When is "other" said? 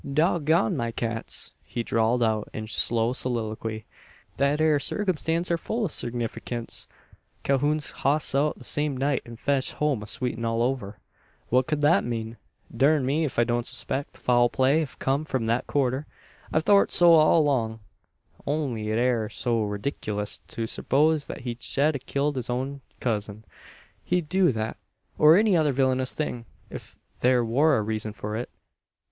25.55-25.71